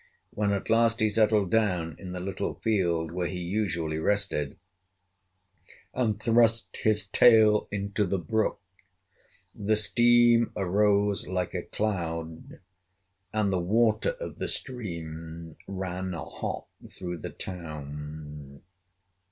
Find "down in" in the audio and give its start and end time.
1.51-2.11